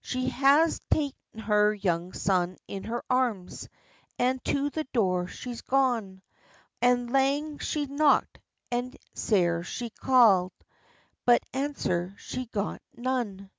[0.00, 1.10] She has ta'en
[1.42, 3.68] her young son in her arms,
[4.16, 6.22] And to the door she's gone,
[6.80, 8.38] And lang she's knocked
[8.70, 10.52] and sair she ca'd,
[11.26, 12.14] But answer
[12.52, 13.50] got she none.